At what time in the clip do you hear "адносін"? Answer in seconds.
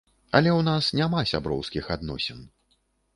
1.97-2.41